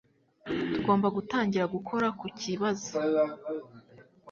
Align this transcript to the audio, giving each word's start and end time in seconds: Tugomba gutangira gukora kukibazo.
Tugomba 0.73 1.07
gutangira 1.17 1.65
gukora 1.75 2.07
kukibazo. 2.19 2.89